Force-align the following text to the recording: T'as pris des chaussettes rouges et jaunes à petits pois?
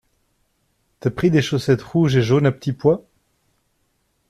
T'as 0.99 1.11
pris 1.11 1.29
des 1.29 1.43
chaussettes 1.43 1.83
rouges 1.83 2.15
et 2.15 2.23
jaunes 2.23 2.47
à 2.47 2.51
petits 2.51 2.73
pois? 2.73 3.05